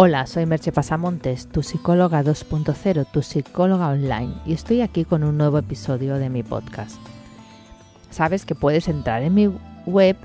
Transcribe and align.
Hola, 0.00 0.28
soy 0.28 0.46
Merche 0.46 0.70
Pasamontes, 0.70 1.48
tu 1.48 1.64
psicóloga 1.64 2.22
2.0, 2.22 3.04
tu 3.10 3.20
psicóloga 3.20 3.88
online, 3.88 4.32
y 4.46 4.52
estoy 4.52 4.80
aquí 4.80 5.04
con 5.04 5.24
un 5.24 5.36
nuevo 5.36 5.58
episodio 5.58 6.18
de 6.18 6.30
mi 6.30 6.44
podcast. 6.44 7.00
Sabes 8.08 8.46
que 8.46 8.54
puedes 8.54 8.86
entrar 8.86 9.24
en 9.24 9.34
mi 9.34 9.50
web 9.86 10.16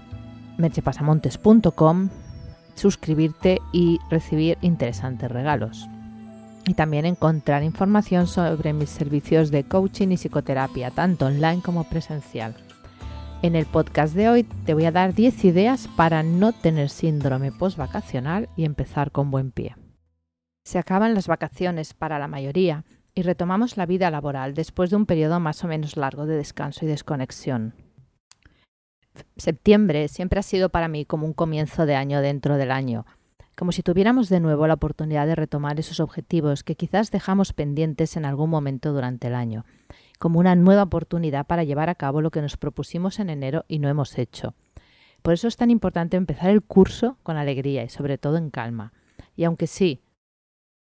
merchepasamontes.com, 0.59 2.09
suscribirte 2.75 3.61
y 3.71 3.97
recibir 4.11 4.59
interesantes 4.61 5.31
regalos. 5.31 5.87
Y 6.67 6.75
también 6.75 7.07
encontrar 7.07 7.63
información 7.63 8.27
sobre 8.27 8.73
mis 8.73 8.91
servicios 8.91 9.49
de 9.49 9.63
coaching 9.63 10.09
y 10.09 10.17
psicoterapia, 10.17 10.91
tanto 10.91 11.25
online 11.25 11.63
como 11.63 11.85
presencial. 11.85 12.53
En 13.43 13.57
el 13.57 13.65
podcast 13.65 14.15
de 14.15 14.29
hoy 14.29 14.43
te 14.43 14.73
voy 14.73 14.85
a 14.85 14.93
dar 14.93 15.13
10 15.13 15.43
ideas 15.43 15.89
para 15.97 16.23
no 16.23 16.53
tener 16.53 16.89
síndrome 16.89 17.51
postvacacional 17.51 18.47
y 18.55 18.63
empezar 18.63 19.11
con 19.11 19.31
buen 19.31 19.51
pie. 19.51 19.75
Se 20.63 20.79
acaban 20.79 21.13
las 21.13 21.27
vacaciones 21.27 21.93
para 21.93 22.19
la 22.19 22.29
mayoría 22.29 22.85
y 23.13 23.21
retomamos 23.23 23.75
la 23.75 23.85
vida 23.85 24.09
laboral 24.09 24.53
después 24.53 24.91
de 24.91 24.95
un 24.95 25.05
periodo 25.05 25.41
más 25.41 25.61
o 25.65 25.67
menos 25.67 25.97
largo 25.97 26.25
de 26.25 26.37
descanso 26.37 26.85
y 26.85 26.87
desconexión. 26.87 27.73
Septiembre 29.35 30.07
siempre 30.07 30.39
ha 30.39 30.43
sido 30.43 30.69
para 30.69 30.87
mí 30.87 31.03
como 31.03 31.25
un 31.25 31.33
comienzo 31.33 31.85
de 31.85 31.95
año 31.95 32.21
dentro 32.21 32.55
del 32.55 32.71
año, 32.71 33.05
como 33.57 33.73
si 33.73 33.83
tuviéramos 33.83 34.29
de 34.29 34.39
nuevo 34.39 34.67
la 34.67 34.75
oportunidad 34.75 35.27
de 35.27 35.35
retomar 35.35 35.77
esos 35.81 35.99
objetivos 35.99 36.63
que 36.63 36.75
quizás 36.75 37.11
dejamos 37.11 37.51
pendientes 37.51 38.15
en 38.15 38.23
algún 38.23 38.49
momento 38.49 38.93
durante 38.93 39.27
el 39.27 39.35
año 39.35 39.65
como 40.23 40.39
una 40.39 40.55
nueva 40.55 40.83
oportunidad 40.83 41.45
para 41.47 41.65
llevar 41.65 41.89
a 41.89 41.95
cabo 41.95 42.21
lo 42.21 42.31
que 42.31 42.41
nos 42.41 42.55
propusimos 42.55 43.19
en 43.19 43.29
enero 43.29 43.65
y 43.67 43.79
no 43.79 43.89
hemos 43.89 44.17
hecho. 44.17 44.55
Por 45.21 45.33
eso 45.33 45.49
es 45.49 45.57
tan 45.57 45.69
importante 45.69 46.15
empezar 46.15 46.49
el 46.49 46.61
curso 46.61 47.17
con 47.23 47.35
alegría 47.35 47.83
y 47.83 47.89
sobre 47.89 48.17
todo 48.17 48.37
en 48.37 48.49
calma. 48.49 48.93
Y 49.35 49.43
aunque 49.43 49.67
sí, 49.67 49.99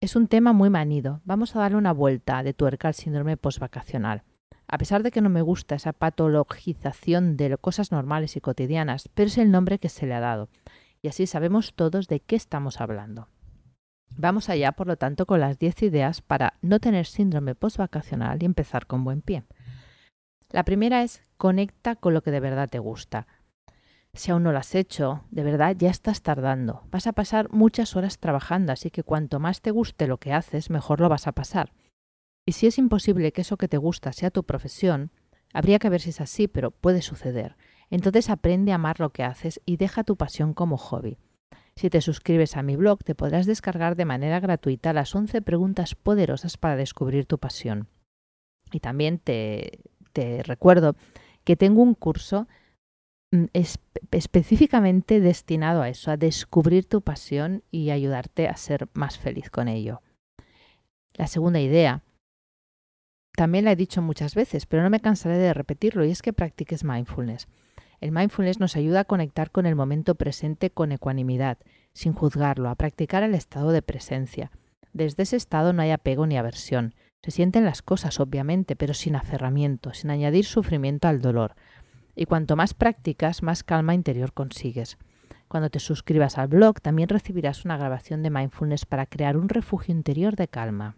es 0.02 0.16
un 0.16 0.28
tema 0.28 0.52
muy 0.52 0.72
manido, 0.72 1.22
vamos 1.26 1.56
a 1.56 1.60
darle 1.60 1.78
una 1.78 1.94
vuelta 1.94 2.42
de 2.42 2.56
tuerca 2.56 2.88
al 2.88 2.96
síndrome 2.96 3.38
postvacacional. 3.38 4.24
A 4.68 4.80
pesar 4.80 5.04
de 5.04 5.12
que 5.12 5.22
no 5.22 5.30
me 5.30 5.44
gusta 5.44 5.76
esa 5.76 5.94
patologización 5.94 7.38
de 7.38 7.56
cosas 7.58 7.92
normales 7.92 8.36
y 8.36 8.42
cotidianas, 8.42 9.10
pero 9.14 9.28
es 9.28 9.38
el 9.38 9.52
nombre 9.52 9.78
que 9.78 9.90
se 9.90 10.08
le 10.08 10.16
ha 10.16 10.22
dado. 10.22 10.50
Y 11.04 11.08
así 11.08 11.28
sabemos 11.28 11.76
todos 11.76 12.08
de 12.08 12.20
qué 12.20 12.36
estamos 12.36 12.82
hablando. 12.82 13.28
Vamos 14.16 14.50
allá, 14.50 14.74
por 14.74 14.88
lo 14.88 14.98
tanto, 14.98 15.26
con 15.26 15.40
las 15.40 15.60
10 15.60 15.84
ideas 15.84 16.22
para 16.22 16.54
no 16.62 16.80
tener 16.80 17.06
síndrome 17.06 17.56
postvacacional 17.56 18.42
y 18.42 18.46
empezar 18.46 18.86
con 18.86 19.04
buen 19.04 19.22
pie. 19.22 19.44
La 20.52 20.64
primera 20.64 21.04
es 21.04 21.22
conecta 21.38 21.96
con 21.96 22.14
lo 22.14 22.22
que 22.24 22.32
de 22.32 22.40
verdad 22.40 22.70
te 22.70 22.80
gusta. 22.80 23.28
Si 24.14 24.32
aún 24.32 24.44
no 24.44 24.52
lo 24.52 24.58
has 24.58 24.74
hecho, 24.74 25.24
de 25.30 25.44
verdad 25.44 25.76
ya 25.78 25.90
estás 25.90 26.22
tardando. 26.22 26.84
Vas 26.92 27.06
a 27.06 27.14
pasar 27.14 27.52
muchas 27.52 27.96
horas 27.96 28.18
trabajando, 28.18 28.72
así 28.72 28.90
que 28.90 29.04
cuanto 29.04 29.40
más 29.40 29.62
te 29.62 29.72
guste 29.72 30.08
lo 30.08 30.18
que 30.18 30.34
haces, 30.34 30.70
mejor 30.70 31.00
lo 31.00 31.10
vas 31.10 31.28
a 31.28 31.32
pasar. 31.32 31.72
Y 32.46 32.54
si 32.54 32.66
es 32.66 32.80
imposible 32.80 33.32
que 33.32 33.42
eso 33.42 33.58
que 33.58 33.68
te 33.68 33.78
gusta 33.78 34.12
sea 34.12 34.32
tu 34.32 34.44
profesión, 34.44 35.12
habría 35.54 35.78
que 35.78 35.90
ver 35.90 36.02
si 36.02 36.10
es 36.10 36.20
así, 36.20 36.48
pero 36.48 36.72
puede 36.72 37.04
suceder. 37.04 37.56
Entonces 37.92 38.30
aprende 38.32 38.72
a 38.72 38.76
amar 38.76 39.00
lo 39.00 39.12
que 39.12 39.24
haces 39.24 39.62
y 39.66 39.78
deja 39.78 40.04
tu 40.04 40.16
pasión 40.16 40.56
como 40.56 40.78
hobby. 40.78 41.20
Si 41.80 41.90
te 41.90 42.02
suscribes 42.02 42.58
a 42.58 42.62
mi 42.62 42.76
blog, 42.76 43.06
te 43.06 43.16
podrás 43.16 43.46
descargar 43.46 43.96
de 43.96 44.04
manera 44.04 44.42
gratuita 44.42 44.92
las 44.92 45.16
11 45.16 45.42
preguntas 45.42 45.96
poderosas 45.96 46.58
para 46.58 46.76
descubrir 46.76 47.26
tu 47.26 47.38
pasión. 47.38 47.88
Y 48.74 48.82
también 48.82 49.18
te, 49.18 49.80
recuerdo 50.44 50.98
que 51.46 51.56
tengo 51.56 51.82
un 51.82 51.94
curso 51.94 52.50
mm, 53.32 53.46
específicamente 54.12 55.22
destinado 55.22 55.82
a 55.82 55.88
eso, 55.88 56.12
a 56.12 56.18
descubrir 56.18 56.84
tu 56.84 57.02
pasión 57.02 57.64
y 57.72 57.92
ayudarte 57.92 58.50
a 58.50 58.58
ser 58.58 58.90
más 58.92 59.18
feliz 59.18 59.50
con 59.50 59.70
ello. 59.70 60.02
La 61.14 61.28
segunda 61.28 61.62
idea, 61.62 62.04
también 63.38 63.64
la 63.64 63.72
he 63.72 63.78
dicho 63.78 64.02
muchas 64.02 64.36
veces, 64.36 64.66
pero 64.66 64.84
no 64.84 64.90
me 64.90 65.00
cansaré 65.00 65.38
de 65.38 65.54
repetirlo, 65.54 66.04
y 66.04 66.12
es 66.12 66.22
que 66.22 66.34
practiques 66.34 66.84
mindfulness. 66.84 67.48
El 68.02 68.12
mindfulness 68.12 68.60
nos 68.60 68.76
ayuda 68.76 69.02
a 69.02 69.06
conectar 69.06 69.52
con 69.52 69.66
el 69.66 69.76
momento 69.76 70.16
presente 70.16 70.70
con 70.70 70.92
ecuanimidad, 70.92 71.58
sin 71.94 72.14
juzgarlo, 72.14 72.70
a 72.70 72.76
practicar 72.76 73.24
el 73.24 73.36
estado 73.36 73.72
de 73.72 73.82
presencia. 73.82 74.52
Desde 74.94 75.24
ese 75.24 75.36
estado 75.36 75.74
no 75.74 75.82
hay 75.82 75.92
apego 75.92 76.26
ni 76.26 76.38
aversión. 76.38 76.96
Se 77.22 77.32
sienten 77.32 77.66
las 77.66 77.82
cosas, 77.82 78.20
obviamente, 78.20 78.76
pero 78.76 78.94
sin 78.94 79.16
aferramiento, 79.16 79.94
sin 79.94 80.10
añadir 80.10 80.46
sufrimiento 80.46 81.08
al 81.08 81.22
dolor. 81.22 81.56
Y 82.16 82.26
cuanto 82.26 82.56
más 82.56 82.74
practicas, 82.74 83.44
más 83.44 83.64
calma 83.64 83.94
interior 83.94 84.34
consigues. 84.34 84.98
Cuando 85.50 85.70
te 85.70 85.80
suscribas 85.80 86.38
al 86.38 86.48
blog, 86.48 86.80
también 86.80 87.10
recibirás 87.10 87.66
una 87.66 87.78
grabación 87.78 88.24
de 88.24 88.30
mindfulness 88.30 88.86
para 88.86 89.06
crear 89.06 89.36
un 89.36 89.50
refugio 89.50 89.94
interior 89.94 90.36
de 90.36 90.48
calma. 90.48 90.96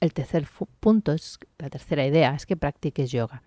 El 0.00 0.12
tercer 0.12 0.46
punto, 0.80 1.12
es, 1.12 1.38
la 1.58 1.70
tercera 1.70 2.06
idea, 2.06 2.34
es 2.34 2.46
que 2.46 2.56
practiques 2.56 3.10
yoga. 3.10 3.42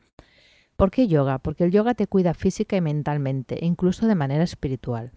¿Por 0.77 0.91
qué 0.91 1.07
yoga? 1.07 1.39
Porque 1.39 1.63
el 1.63 1.71
yoga 1.71 1.95
te 1.95 2.05
cuida 2.05 2.35
física 2.35 2.77
y 2.77 2.81
mentalmente, 2.81 3.63
e 3.63 3.65
incluso 3.65 4.05
de 4.05 4.13
manera 4.13 4.43
espiritual. 4.43 5.11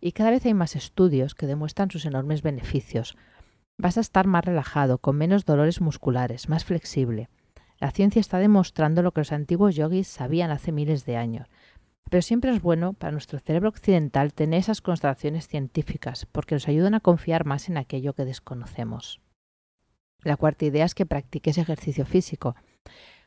Y 0.00 0.10
cada 0.10 0.30
vez 0.30 0.44
hay 0.44 0.54
más 0.54 0.74
estudios 0.74 1.36
que 1.36 1.46
demuestran 1.46 1.88
sus 1.88 2.04
enormes 2.04 2.42
beneficios. 2.42 3.16
Vas 3.78 3.96
a 3.96 4.00
estar 4.00 4.26
más 4.26 4.44
relajado, 4.44 4.98
con 4.98 5.16
menos 5.16 5.44
dolores 5.44 5.80
musculares, 5.80 6.48
más 6.48 6.64
flexible. 6.64 7.28
La 7.78 7.92
ciencia 7.92 8.18
está 8.18 8.38
demostrando 8.38 9.02
lo 9.02 9.12
que 9.12 9.20
los 9.20 9.30
antiguos 9.30 9.76
yogis 9.76 10.08
sabían 10.08 10.50
hace 10.50 10.72
miles 10.72 11.06
de 11.06 11.16
años. 11.16 11.48
Pero 12.10 12.20
siempre 12.20 12.50
es 12.50 12.60
bueno 12.60 12.92
para 12.92 13.12
nuestro 13.12 13.38
cerebro 13.38 13.68
occidental 13.68 14.34
tener 14.34 14.58
esas 14.58 14.80
constataciones 14.80 15.46
científicas, 15.46 16.26
porque 16.26 16.56
nos 16.56 16.66
ayudan 16.66 16.94
a 16.94 17.00
confiar 17.00 17.44
más 17.44 17.68
en 17.68 17.76
aquello 17.76 18.14
que 18.14 18.24
desconocemos. 18.24 19.20
La 20.24 20.36
cuarta 20.36 20.64
idea 20.64 20.84
es 20.84 20.94
que 20.94 21.06
practiques 21.06 21.56
ejercicio 21.56 22.04
físico. 22.04 22.56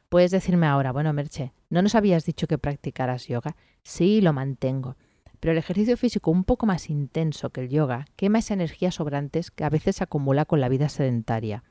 Puedes 0.10 0.32
decirme 0.32 0.68
ahora, 0.68 0.92
bueno, 0.92 1.12
Merche, 1.12 1.54
¿no 1.70 1.82
nos 1.82 1.96
habías 1.96 2.26
dicho 2.26 2.48
que 2.48 2.58
practicaras 2.58 3.28
yoga? 3.28 3.56
Sí, 3.84 4.22
lo 4.22 4.32
mantengo. 4.32 4.96
Pero 5.40 5.52
el 5.52 5.58
ejercicio 5.58 5.98
físico 5.98 6.32
un 6.32 6.44
poco 6.44 6.66
más 6.66 6.90
intenso 6.90 7.50
que 7.50 7.62
el 7.62 7.70
yoga 7.70 8.06
quema 8.16 8.40
esa 8.40 8.54
energía 8.54 8.92
sobrantes 8.92 9.52
que 9.52 9.64
a 9.64 9.70
veces 9.70 9.98
se 9.98 10.04
acumula 10.04 10.46
con 10.46 10.62
la 10.62 10.70
vida 10.70 10.90
sedentaria. 10.90 11.64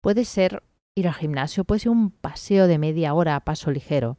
Puede 0.00 0.24
ser 0.24 0.62
ir 0.94 1.08
al 1.08 1.14
gimnasio, 1.14 1.64
puede 1.64 1.80
ser 1.80 1.90
un 1.90 2.10
paseo 2.10 2.66
de 2.66 2.78
media 2.78 3.14
hora 3.14 3.36
a 3.36 3.40
paso 3.40 3.70
ligero 3.70 4.16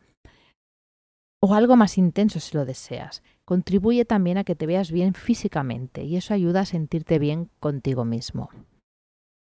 o 1.41 1.55
algo 1.55 1.75
más 1.75 1.97
intenso 1.97 2.39
si 2.39 2.55
lo 2.55 2.65
deseas. 2.65 3.23
Contribuye 3.45 4.05
también 4.05 4.37
a 4.37 4.43
que 4.43 4.55
te 4.55 4.67
veas 4.67 4.91
bien 4.91 5.15
físicamente 5.15 6.03
y 6.03 6.15
eso 6.15 6.33
ayuda 6.33 6.61
a 6.61 6.65
sentirte 6.65 7.17
bien 7.17 7.49
contigo 7.59 8.05
mismo. 8.05 8.49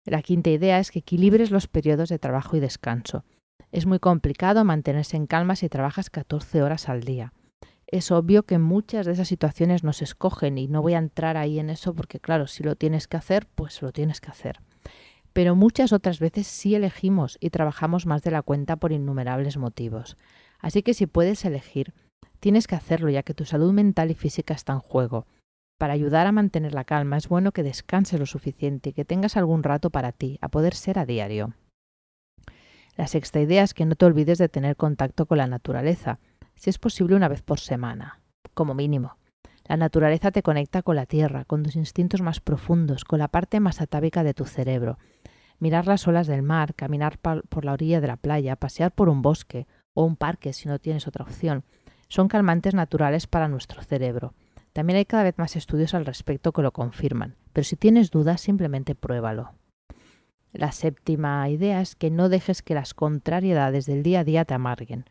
La 0.04 0.22
quinta 0.22 0.50
idea 0.50 0.78
es 0.78 0.90
que 0.90 1.00
equilibres 1.00 1.50
los 1.50 1.66
periodos 1.66 2.10
de 2.10 2.18
trabajo 2.18 2.56
y 2.56 2.60
descanso. 2.60 3.24
Es 3.76 3.84
muy 3.84 3.98
complicado 3.98 4.64
mantenerse 4.64 5.18
en 5.18 5.26
calma 5.26 5.54
si 5.54 5.68
trabajas 5.68 6.08
14 6.08 6.62
horas 6.62 6.88
al 6.88 7.02
día. 7.02 7.34
Es 7.86 8.10
obvio 8.10 8.44
que 8.44 8.56
muchas 8.56 9.04
de 9.04 9.12
esas 9.12 9.28
situaciones 9.28 9.84
nos 9.84 10.00
escogen 10.00 10.56
y 10.56 10.66
no 10.66 10.80
voy 10.80 10.94
a 10.94 10.98
entrar 10.98 11.36
ahí 11.36 11.58
en 11.58 11.68
eso 11.68 11.92
porque 11.92 12.18
claro, 12.18 12.46
si 12.46 12.62
lo 12.62 12.76
tienes 12.76 13.06
que 13.06 13.18
hacer, 13.18 13.46
pues 13.54 13.82
lo 13.82 13.92
tienes 13.92 14.22
que 14.22 14.30
hacer. 14.30 14.62
Pero 15.34 15.54
muchas 15.56 15.92
otras 15.92 16.20
veces 16.20 16.46
sí 16.46 16.74
elegimos 16.74 17.36
y 17.38 17.50
trabajamos 17.50 18.06
más 18.06 18.22
de 18.22 18.30
la 18.30 18.40
cuenta 18.40 18.76
por 18.76 18.92
innumerables 18.92 19.58
motivos. 19.58 20.16
Así 20.58 20.82
que 20.82 20.94
si 20.94 21.06
puedes 21.06 21.44
elegir, 21.44 21.92
tienes 22.40 22.68
que 22.68 22.76
hacerlo 22.76 23.10
ya 23.10 23.24
que 23.24 23.34
tu 23.34 23.44
salud 23.44 23.74
mental 23.74 24.10
y 24.10 24.14
física 24.14 24.54
está 24.54 24.72
en 24.72 24.80
juego. 24.80 25.26
Para 25.76 25.92
ayudar 25.92 26.26
a 26.26 26.32
mantener 26.32 26.72
la 26.72 26.84
calma 26.84 27.18
es 27.18 27.28
bueno 27.28 27.52
que 27.52 27.62
descanses 27.62 28.18
lo 28.18 28.24
suficiente 28.24 28.88
y 28.88 28.92
que 28.94 29.04
tengas 29.04 29.36
algún 29.36 29.62
rato 29.62 29.90
para 29.90 30.12
ti, 30.12 30.38
a 30.40 30.48
poder 30.48 30.74
ser 30.74 30.98
a 30.98 31.04
diario. 31.04 31.52
La 32.96 33.06
sexta 33.06 33.40
idea 33.40 33.62
es 33.62 33.74
que 33.74 33.84
no 33.84 33.94
te 33.94 34.06
olvides 34.06 34.38
de 34.38 34.48
tener 34.48 34.76
contacto 34.76 35.26
con 35.26 35.38
la 35.38 35.46
naturaleza, 35.46 36.18
si 36.54 36.70
es 36.70 36.78
posible 36.78 37.14
una 37.14 37.28
vez 37.28 37.42
por 37.42 37.60
semana, 37.60 38.20
como 38.54 38.74
mínimo. 38.74 39.18
La 39.66 39.76
naturaleza 39.76 40.30
te 40.30 40.42
conecta 40.42 40.82
con 40.82 40.96
la 40.96 41.04
tierra, 41.04 41.44
con 41.44 41.62
tus 41.62 41.76
instintos 41.76 42.22
más 42.22 42.40
profundos, 42.40 43.04
con 43.04 43.18
la 43.18 43.28
parte 43.28 43.60
más 43.60 43.82
atávica 43.82 44.22
de 44.22 44.32
tu 44.32 44.46
cerebro. 44.46 44.98
Mirar 45.58 45.86
las 45.86 46.06
olas 46.08 46.26
del 46.26 46.42
mar, 46.42 46.74
caminar 46.74 47.18
por 47.18 47.64
la 47.64 47.72
orilla 47.72 48.00
de 48.00 48.06
la 48.06 48.16
playa, 48.16 48.56
pasear 48.56 48.92
por 48.92 49.08
un 49.08 49.22
bosque 49.22 49.66
o 49.92 50.04
un 50.04 50.16
parque 50.16 50.52
si 50.52 50.68
no 50.68 50.78
tienes 50.78 51.06
otra 51.06 51.24
opción, 51.24 51.64
son 52.08 52.28
calmantes 52.28 52.74
naturales 52.74 53.26
para 53.26 53.48
nuestro 53.48 53.82
cerebro. 53.82 54.34
También 54.72 54.98
hay 54.98 55.04
cada 55.04 55.24
vez 55.24 55.36
más 55.38 55.56
estudios 55.56 55.94
al 55.94 56.06
respecto 56.06 56.52
que 56.52 56.62
lo 56.62 56.72
confirman, 56.72 57.36
pero 57.52 57.64
si 57.64 57.76
tienes 57.76 58.10
dudas 58.10 58.40
simplemente 58.40 58.94
pruébalo. 58.94 59.52
La 60.56 60.72
séptima 60.72 61.46
idea 61.50 61.82
es 61.82 61.96
que 61.96 62.10
no 62.10 62.30
dejes 62.30 62.62
que 62.62 62.74
las 62.74 62.94
contrariedades 62.94 63.84
del 63.84 64.02
día 64.02 64.20
a 64.20 64.24
día 64.24 64.46
te 64.46 64.54
amarguen. 64.54 65.04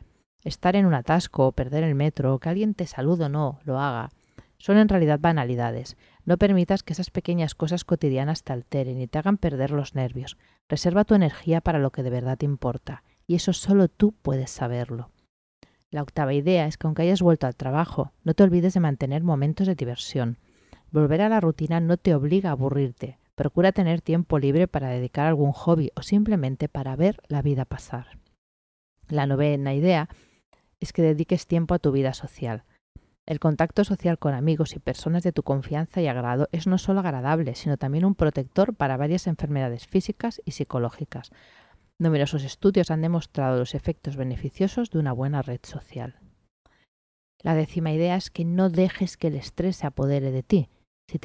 Estar 0.43 0.75
en 0.75 0.87
un 0.87 0.95
atasco 0.95 1.51
perder 1.51 1.83
el 1.83 1.93
metro 1.93 2.39
que 2.39 2.49
alguien 2.49 2.73
te 2.73 2.87
salude 2.87 3.25
o 3.25 3.29
no 3.29 3.59
lo 3.63 3.79
haga 3.79 4.09
son 4.57 4.77
en 4.77 4.89
realidad 4.89 5.19
banalidades. 5.19 5.97
No 6.25 6.37
permitas 6.37 6.81
que 6.81 6.93
esas 6.93 7.11
pequeñas 7.11 7.53
cosas 7.53 7.83
cotidianas 7.83 8.43
te 8.43 8.53
alteren 8.53 8.99
y 8.99 9.05
te 9.05 9.19
hagan 9.19 9.37
perder 9.37 9.69
los 9.69 9.93
nervios. 9.93 10.37
Reserva 10.67 11.03
tu 11.03 11.13
energía 11.13 11.61
para 11.61 11.77
lo 11.77 11.91
que 11.91 12.01
de 12.01 12.09
verdad 12.09 12.37
te 12.39 12.45
importa, 12.45 13.03
y 13.27 13.35
eso 13.35 13.53
solo 13.53 13.87
tú 13.87 14.13
puedes 14.23 14.49
saberlo. 14.49 15.11
La 15.91 16.01
octava 16.01 16.33
idea 16.33 16.65
es 16.65 16.77
que 16.77 16.87
aunque 16.87 17.03
hayas 17.03 17.21
vuelto 17.21 17.45
al 17.45 17.55
trabajo, 17.55 18.11
no 18.23 18.33
te 18.33 18.41
olvides 18.41 18.73
de 18.73 18.79
mantener 18.79 19.21
momentos 19.21 19.67
de 19.67 19.75
diversión. 19.75 20.39
Volver 20.89 21.21
a 21.21 21.29
la 21.29 21.41
rutina 21.41 21.79
no 21.79 21.97
te 21.97 22.15
obliga 22.15 22.49
a 22.49 22.53
aburrirte. 22.53 23.19
Procura 23.35 23.73
tener 23.73 24.01
tiempo 24.01 24.39
libre 24.39 24.67
para 24.67 24.89
dedicar 24.89 25.25
a 25.25 25.29
algún 25.29 25.51
hobby 25.51 25.91
o 25.95 26.01
simplemente 26.01 26.69
para 26.69 26.95
ver 26.95 27.21
la 27.27 27.41
vida 27.41 27.65
pasar. 27.65 28.17
La 29.09 29.27
novena 29.27 29.73
idea 29.73 30.09
es 30.79 30.93
que 30.93 31.01
dediques 31.01 31.45
tiempo 31.45 31.73
a 31.73 31.79
tu 31.79 31.91
vida 31.91 32.13
social. 32.13 32.63
El 33.25 33.39
contacto 33.39 33.83
social 33.83 34.19
con 34.19 34.33
amigos 34.33 34.75
y 34.75 34.79
personas 34.79 35.23
de 35.23 35.31
tu 35.31 35.43
confianza 35.43 35.99
y 35.99 36.07
agrado 36.07 36.47
es 36.51 36.67
no 36.67 36.77
solo 36.77 36.99
agradable, 36.99 37.55
sino 37.55 37.75
también 37.75 38.05
un 38.05 38.15
protector 38.15 38.75
para 38.75 38.97
varias 38.97 39.27
enfermedades 39.27 39.87
físicas 39.87 40.41
y 40.45 40.51
psicológicas. 40.51 41.31
Numerosos 41.99 42.43
estudios 42.43 42.91
han 42.91 43.01
demostrado 43.01 43.57
los 43.57 43.73
efectos 43.73 44.15
beneficiosos 44.15 44.91
de 44.91 44.99
una 44.99 45.11
buena 45.11 45.41
red 45.41 45.61
social. 45.63 46.19
La 47.41 47.55
décima 47.55 47.91
idea 47.91 48.15
es 48.15 48.29
que 48.29 48.45
no 48.45 48.69
dejes 48.69 49.17
que 49.17 49.27
el 49.27 49.35
estrés 49.35 49.77
se 49.77 49.87
apodere 49.87 50.31
de 50.31 50.43
ti. 50.43 50.69
Si, 51.09 51.19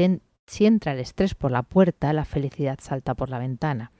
si 0.51 0.67
entra 0.67 0.95
el 0.95 0.99
estrés 0.99 1.37
por 1.37 1.53
la 1.53 1.63
puerta, 1.63 2.13
la 2.13 2.25
felicidad 2.25 2.81
salta 2.83 3.15
por 3.15 3.31
la 3.31 3.39
ventana. 3.39 3.93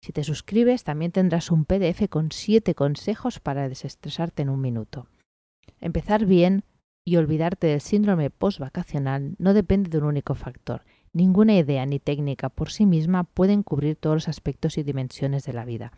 Si 0.00 0.12
te 0.12 0.22
suscribes, 0.22 0.84
también 0.84 1.10
tendrás 1.10 1.50
un 1.50 1.64
PDF 1.64 2.08
con 2.08 2.30
siete 2.30 2.76
consejos 2.76 3.40
para 3.40 3.68
desestresarte 3.68 4.42
en 4.42 4.48
un 4.48 4.60
minuto. 4.60 5.08
Empezar 5.80 6.24
bien 6.24 6.62
y 7.04 7.16
olvidarte 7.16 7.66
del 7.66 7.80
síndrome 7.80 8.30
postvacacional 8.30 9.34
no 9.38 9.54
depende 9.54 9.90
de 9.90 9.98
un 9.98 10.04
único 10.04 10.36
factor. 10.36 10.84
Ninguna 11.12 11.56
idea 11.56 11.84
ni 11.84 11.98
técnica 11.98 12.48
por 12.48 12.70
sí 12.70 12.86
misma 12.86 13.24
pueden 13.24 13.64
cubrir 13.64 13.96
todos 13.96 14.14
los 14.14 14.28
aspectos 14.28 14.78
y 14.78 14.84
dimensiones 14.84 15.42
de 15.46 15.52
la 15.52 15.64
vida. 15.64 15.90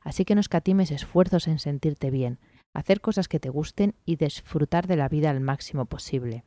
Así 0.00 0.24
que 0.24 0.34
no 0.34 0.40
escatimes 0.40 0.90
esfuerzos 0.90 1.46
en 1.46 1.60
sentirte 1.60 2.10
bien, 2.10 2.40
hacer 2.72 3.00
cosas 3.00 3.28
que 3.28 3.38
te 3.38 3.50
gusten 3.50 3.94
y 4.04 4.16
disfrutar 4.16 4.88
de 4.88 4.96
la 4.96 5.08
vida 5.08 5.30
al 5.30 5.38
máximo 5.38 5.84
posible. 5.84 6.42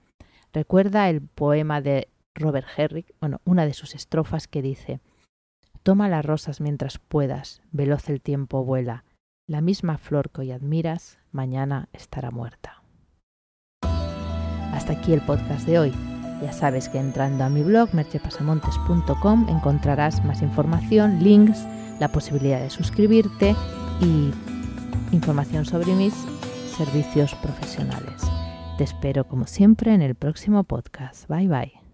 Recuerda 0.51 1.09
el 1.09 1.21
poema 1.21 1.80
de 1.80 2.09
Robert 2.38 2.68
Herrick, 2.78 3.13
bueno, 3.19 3.42
una 3.45 3.66
de 3.66 3.74
sus 3.74 3.95
estrofas 3.95 4.48
que 4.48 4.62
dice: 4.62 5.00
Toma 5.84 6.10
las 6.10 6.25
rosas 6.25 6.62
mientras 6.62 7.00
puedas, 7.00 7.62
veloz 7.72 8.10
el 8.10 8.22
tiempo 8.22 8.63
vuela. 8.63 9.04
La 9.48 9.62
misma 9.62 9.98
flor 9.98 10.30
que 10.30 10.42
hoy 10.42 10.51
admiras, 10.51 11.19
mañana 11.31 11.88
estará 11.94 12.31
muerta. 12.31 12.84
Hasta 14.74 14.94
aquí 14.94 15.13
el 15.13 15.22
podcast 15.22 15.66
de 15.66 15.80
hoy. 15.80 15.94
Ya 16.42 16.51
sabes 16.51 16.89
que 16.89 17.00
entrando 17.00 17.44
a 17.44 17.50
mi 17.50 17.63
blog 17.63 17.94
merchepasamontes.com 17.94 19.48
encontrarás 19.50 20.24
más 20.24 20.42
información, 20.42 21.24
links, 21.24 21.66
la 22.00 22.10
posibilidad 22.10 22.60
de 22.60 22.69
suscribirte 22.69 23.56
y 24.01 24.31
información 25.12 25.66
sobre 25.66 25.94
mis 25.94 26.13
servicios 26.78 27.33
profesionales. 27.36 28.22
Te 28.78 28.83
espero 28.83 29.24
como 29.24 29.48
siempre 29.48 29.94
en 29.94 30.04
el 30.04 30.13
próximo 30.13 30.63
podcast. 30.63 31.28
Bye 31.28 31.48
bye. 31.48 31.87